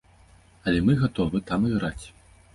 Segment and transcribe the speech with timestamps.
[0.71, 2.05] Але мы гатовы там іграць.